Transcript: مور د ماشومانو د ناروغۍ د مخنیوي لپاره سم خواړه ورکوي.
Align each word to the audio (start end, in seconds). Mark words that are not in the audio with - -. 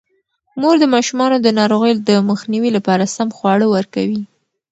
مور 0.61 0.75
د 0.81 0.85
ماشومانو 0.95 1.37
د 1.41 1.47
ناروغۍ 1.59 1.93
د 2.09 2.11
مخنیوي 2.29 2.69
لپاره 2.77 3.11
سم 3.15 3.29
خواړه 3.37 3.65
ورکوي. 3.75 4.21